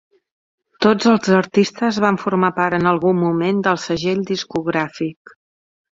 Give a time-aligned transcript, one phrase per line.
[0.85, 5.41] Tots els artistes van formar part en algun moment del segell discogràfic.